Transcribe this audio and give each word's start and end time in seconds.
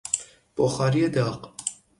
بخاری 0.57 1.09
داغ 1.09 1.53